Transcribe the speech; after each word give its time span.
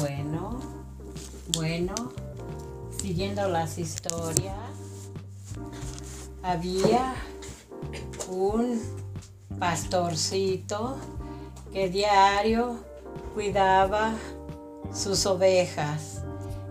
Bueno, 0.00 0.60
bueno, 1.56 1.94
siguiendo 3.00 3.48
las 3.48 3.78
historias, 3.78 4.54
había 6.42 7.14
un 8.28 8.80
pastorcito 9.58 10.96
que 11.72 11.88
diario 11.88 12.76
cuidaba 13.34 14.12
sus 14.92 15.24
ovejas. 15.26 16.22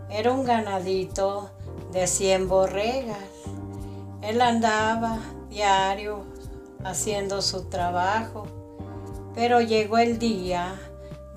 Era 0.10 0.32
un 0.32 0.44
ganadito 0.44 1.50
de 1.92 2.08
100 2.08 2.48
borregas. 2.48 3.18
Él 4.22 4.42
andaba 4.42 5.20
diario 5.50 6.26
haciendo 6.84 7.42
su 7.42 7.64
trabajo, 7.66 8.48
pero 9.34 9.62
llegó 9.62 9.98
el 9.98 10.20
día 10.20 10.80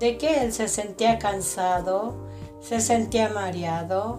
de 0.03 0.17
que 0.17 0.41
él 0.41 0.51
se 0.51 0.67
sentía 0.67 1.17
cansado, 1.17 2.13
se 2.59 2.81
sentía 2.81 3.29
mareado. 3.29 4.17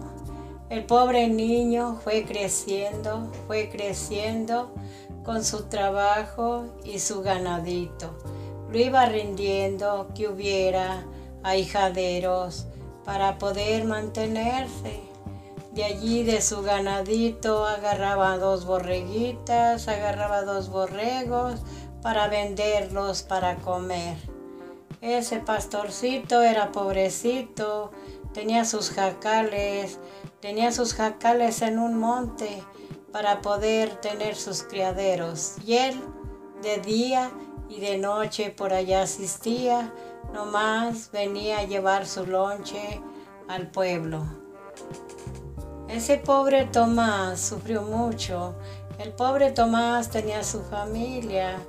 El 0.71 0.83
pobre 0.83 1.27
niño 1.27 1.99
fue 2.03 2.25
creciendo, 2.25 3.31
fue 3.45 3.69
creciendo 3.69 4.73
con 5.23 5.43
su 5.43 5.65
trabajo 5.65 6.65
y 6.83 6.97
su 6.97 7.21
ganadito. 7.21 8.17
Lo 8.71 8.79
iba 8.79 9.05
rindiendo 9.05 10.07
que 10.15 10.27
hubiera 10.27 11.05
ahijaderos 11.43 12.65
para 13.03 13.37
poder 13.37 13.85
mantenerse. 13.85 15.01
De 15.73 15.83
allí 15.83 16.23
de 16.23 16.41
su 16.41 16.63
ganadito 16.63 17.63
agarraba 17.63 18.39
dos 18.39 18.65
borreguitas, 18.65 19.87
agarraba 19.87 20.41
dos 20.41 20.69
borregos 20.69 21.59
para 22.01 22.27
venderlos 22.27 23.21
para 23.21 23.57
comer. 23.57 24.34
Ese 25.05 25.37
pastorcito 25.37 26.41
era 26.41 26.71
pobrecito, 26.71 27.91
tenía 28.33 28.65
sus 28.65 28.89
jacales, 28.89 29.99
tenía 30.41 30.71
sus 30.71 30.95
jacales 30.95 31.61
en 31.61 31.77
un 31.77 31.95
monte 31.95 32.63
para 33.11 33.43
poder 33.43 34.01
tener 34.01 34.35
sus 34.35 34.63
criaderos. 34.63 35.57
Y 35.63 35.75
él 35.75 36.01
de 36.63 36.79
día 36.79 37.29
y 37.69 37.81
de 37.81 37.99
noche 37.99 38.49
por 38.49 38.73
allá 38.73 39.03
asistía, 39.03 39.93
nomás 40.33 41.11
venía 41.11 41.59
a 41.59 41.65
llevar 41.65 42.07
su 42.07 42.25
lonche 42.25 42.99
al 43.47 43.69
pueblo. 43.69 44.25
Ese 45.87 46.17
pobre 46.17 46.65
Tomás 46.65 47.39
sufrió 47.39 47.83
mucho. 47.83 48.55
El 48.97 49.13
pobre 49.13 49.51
Tomás 49.51 50.09
tenía 50.09 50.43
su 50.43 50.63
familia, 50.63 51.59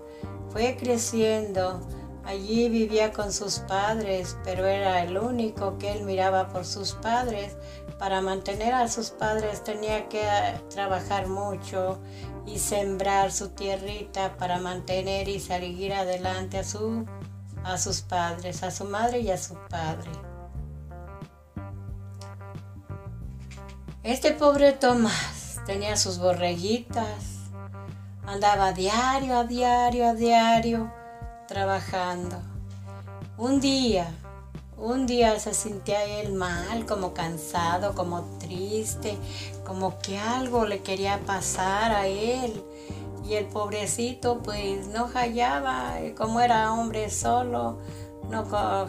fue 0.49 0.79
creciendo. 0.81 1.87
Allí 2.27 2.69
vivía 2.69 3.13
con 3.13 3.33
sus 3.33 3.61
padres, 3.61 4.37
pero 4.45 4.67
era 4.67 5.03
el 5.05 5.17
único 5.17 5.79
que 5.79 5.93
él 5.93 6.05
miraba 6.05 6.49
por 6.49 6.65
sus 6.65 6.93
padres 6.95 7.57
para 7.99 8.21
mantener 8.21 8.75
a 8.75 8.89
sus 8.89 9.11
padres 9.11 9.65
tenía 9.65 10.09
que 10.09 10.23
eh, 10.23 10.61
trabajar 10.69 11.29
mucho 11.29 11.99
y 12.45 12.59
sembrar 12.59 13.33
su 13.33 13.51
tierrita 13.51 14.37
para 14.37 14.59
mantener 14.59 15.29
y 15.29 15.41
seguir 15.41 15.95
adelante 15.95 16.59
a, 16.59 16.65
su, 16.65 17.07
a 17.65 17.79
sus 17.79 18.03
padres, 18.03 18.63
a 18.63 18.71
su 18.71 18.85
madre 18.85 19.21
y 19.21 19.31
a 19.31 19.39
su 19.39 19.55
padre. 19.71 20.11
Este 24.03 24.33
pobre 24.33 24.73
Tomás 24.73 25.61
tenía 25.65 25.97
sus 25.97 26.19
borreguitas, 26.19 27.51
andaba 28.25 28.73
diario, 28.73 29.39
a 29.39 29.45
diario, 29.45 30.09
a 30.09 30.15
diario, 30.15 30.93
trabajando. 31.47 32.37
Un 33.39 33.61
día 33.61 34.13
un 34.79 35.07
día 35.07 35.39
se 35.41 35.55
sentía 35.55 36.05
él 36.05 36.35
mal, 36.35 36.85
como 36.85 37.15
cansado, 37.15 37.95
como 37.95 38.25
triste, 38.39 39.17
como 39.65 39.99
que 40.01 40.19
algo 40.19 40.67
le 40.67 40.83
quería 40.83 41.21
pasar 41.25 41.93
a 41.93 42.07
él. 42.07 42.63
Y 43.25 43.35
el 43.35 43.47
pobrecito 43.47 44.43
pues 44.43 44.87
no 44.89 45.09
hallaba, 45.09 45.95
como 46.17 46.41
era 46.41 46.73
hombre 46.75 47.09
solo, 47.11 47.79
no 48.29 48.45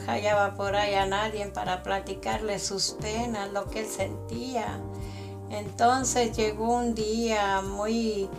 hallaba 0.05 0.55
por 0.55 0.75
ahí 0.75 0.93
a 0.93 1.05
nadie 1.05 1.47
para 1.47 1.83
platicarle 1.83 2.59
sus 2.59 2.91
penas, 3.01 3.53
lo 3.53 3.69
que 3.69 3.81
él 3.81 3.87
sentía. 3.87 4.81
Entonces 5.49 6.35
llegó 6.35 6.75
un 6.75 6.95
día 6.95 7.61
muy 7.61 8.29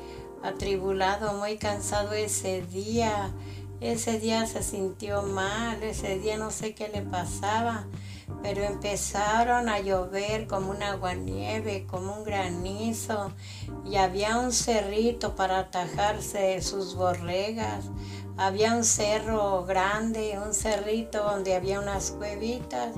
atribulado, 0.43 1.33
muy 1.33 1.57
cansado 1.57 2.12
ese 2.12 2.61
día 2.61 3.33
ese 3.81 4.19
día 4.19 4.47
se 4.47 4.62
sintió 4.62 5.22
mal, 5.22 5.83
ese 5.83 6.19
día 6.19 6.37
no 6.37 6.50
sé 6.50 6.75
qué 6.75 6.89
le 6.89 7.03
pasaba, 7.03 7.87
pero 8.43 8.65
empezaron 8.65 9.69
a 9.69 9.78
llover 9.78 10.47
como 10.47 10.71
un 10.71 10.83
aguanieve, 10.83 11.87
como 11.87 12.15
un 12.15 12.25
granizo, 12.25 13.33
y 13.84 13.97
había 13.97 14.39
un 14.39 14.53
cerrito 14.53 15.37
para 15.37 15.61
atajarse 15.61 16.61
sus 16.61 16.94
borregas. 16.97 17.84
Había 18.37 18.75
un 18.75 18.84
cerro 18.84 19.65
grande, 19.65 20.39
un 20.45 20.55
cerrito 20.55 21.22
donde 21.22 21.55
había 21.55 21.81
unas 21.81 22.12
cuevitas, 22.12 22.95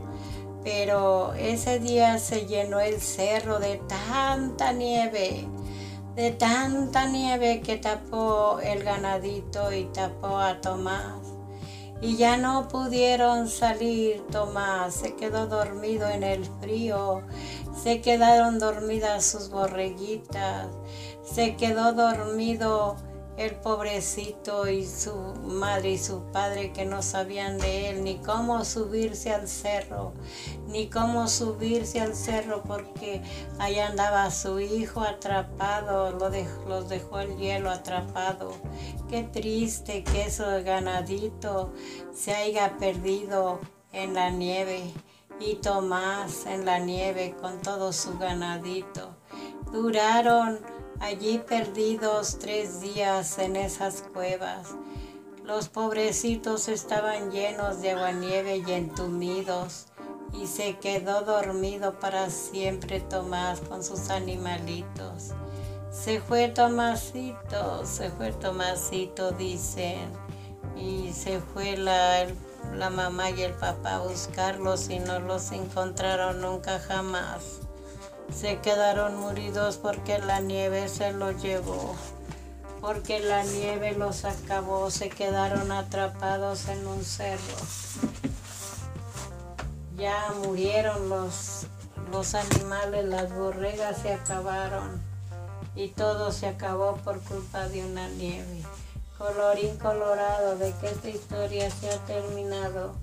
pero 0.63 1.33
ese 1.35 1.79
día 1.79 2.19
se 2.19 2.47
llenó 2.47 2.81
el 2.81 3.01
cerro 3.01 3.59
de 3.59 3.77
tanta 3.89 4.73
nieve 4.73 5.49
de 6.21 6.33
tanta 6.33 7.07
nieve 7.07 7.63
que 7.63 7.79
tapó 7.79 8.61
el 8.63 8.85
ganadito 8.85 9.73
y 9.73 9.85
tapó 9.85 10.37
a 10.37 10.61
Tomás. 10.61 11.17
Y 12.03 12.19
ya 12.19 12.37
no 12.37 12.69
pudieron 12.69 13.49
salir, 13.49 14.23
Tomás 14.31 14.97
se 14.97 15.17
quedó 15.17 15.47
dormido 15.47 16.11
en 16.11 16.23
el 16.23 16.45
frío, 16.61 17.23
se 17.75 18.03
quedaron 18.03 18.59
dormidas 18.59 19.25
sus 19.25 19.49
borreguitas, 19.49 20.69
se 21.23 21.57
quedó 21.57 21.95
dormido 21.95 22.97
el 23.37 23.55
pobrecito 23.57 24.69
y 24.69 24.85
su 24.85 25.15
madre 25.43 25.93
y 25.93 25.99
su 25.99 26.23
padre 26.33 26.73
que 26.73 26.85
no 26.85 27.03
sabían 27.03 27.59
de 27.59 27.91
él 27.91 28.05
ni 28.05 28.19
cómo 28.19 28.65
subirse 28.65 29.33
al 29.33 29.49
cerro, 29.49 30.13
ni 30.67 30.89
cómo 30.89 31.27
subirse 31.27 32.01
al 32.01 32.15
cerro 32.15 32.63
porque 32.63 33.23
allá 33.59 33.89
andaba 33.89 34.31
su 34.31 34.61
hijo 34.61 35.01
atrapado, 35.01 36.11
lo 36.13 36.31
los 36.69 36.89
dejó 36.89 37.21
el 37.21 37.37
hielo 37.39 37.71
atrapado. 37.71 38.53
Qué 39.09 39.23
triste 39.23 40.05
que 40.05 40.27
ese 40.27 40.63
ganadito 40.63 41.73
se 42.13 42.35
haya 42.35 42.77
perdido 42.79 43.61
en 43.93 44.15
la 44.15 44.31
nieve 44.31 44.93
y 45.41 45.55
Tomás 45.57 46.45
en 46.47 46.67
la 46.67 46.79
nieve 46.79 47.35
con 47.41 47.63
todo 47.63 47.93
su 47.93 48.19
ganadito. 48.19 49.17
Duraron 49.73 50.61
allí 51.01 51.39
perdidos 51.39 52.39
tres 52.39 52.81
días 52.81 53.39
en 53.39 53.57
esas 53.57 54.03
cuevas. 54.13 54.69
Los 55.45 55.69
pobrecitos 55.69 56.69
estaban 56.69 57.33
llenos 57.33 57.81
de 57.81 57.93
aguanieve 57.93 58.59
y 58.59 58.73
entumidos, 58.73 59.87
y 60.33 60.47
se 60.47 60.79
quedó 60.79 61.23
dormido 61.23 61.99
para 61.99 62.31
siempre 62.31 63.01
Tomás 63.01 63.61
con 63.61 63.83
sus 63.83 64.11
animalitos. 64.11 65.31
Se 65.91 66.21
fue 66.21 66.49
Tomasito, 66.49 67.85
se 67.85 68.11
fue 68.11 68.31
Tomasito, 68.33 69.33
dicen, 69.33 70.13
y 70.77 71.13
se 71.13 71.41
fue 71.41 71.77
la, 71.77 72.27
la 72.77 72.91
mamá 72.91 73.31
y 73.31 73.43
el 73.43 73.55
papá 73.55 73.97
a 73.97 74.01
buscarlos 74.01 74.89
y 74.89 75.01
no 75.01 75.19
los 75.19 75.51
encontraron 75.51 76.41
nunca 76.41 76.79
jamás 76.79 77.61
se 78.33 78.59
quedaron 78.59 79.17
muridos 79.17 79.77
porque 79.77 80.19
la 80.19 80.41
nieve 80.41 80.89
se 80.89 81.13
los 81.13 81.43
llevó, 81.43 81.95
porque 82.81 83.21
la 83.21 83.43
nieve 83.43 83.93
los 83.93 84.25
acabó, 84.25 84.91
se 84.91 85.09
quedaron 85.09 85.73
atrapados 85.73 86.69
en 86.69 86.87
un 86.87 87.05
cerro. 87.05 87.57
Ya 89.97 90.33
murieron 90.45 91.09
los, 91.09 91.67
los 92.11 92.35
animales, 92.35 93.05
las 93.05 93.35
borregas 93.35 93.99
se 93.99 94.15
acabaron 94.15 95.03
y 95.75 95.89
todo 95.89 96.33
se 96.33 96.47
acabó 96.47 96.97
por 96.97 97.21
culpa 97.21 97.69
de 97.69 97.85
una 97.85 98.09
nieve. 98.09 98.63
Colorín 99.19 99.77
colorado 99.77 100.57
de 100.57 100.73
que 100.81 100.89
esta 100.89 101.11
historia 101.11 101.71
se 101.71 101.91
ha 101.91 101.99
terminado. 102.07 102.95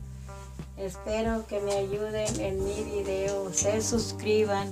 Espero 0.78 1.46
que 1.48 1.60
me 1.60 1.74
ayuden 1.74 2.40
en 2.40 2.64
mi 2.64 2.84
video, 2.84 3.52
se 3.54 3.82
suscriban 3.82 4.72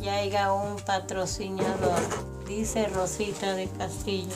y 0.00 0.08
haya 0.08 0.52
un 0.52 0.76
patrocinador, 0.76 2.00
dice 2.46 2.86
Rosita 2.88 3.54
de 3.54 3.68
Castillo. 3.68 4.34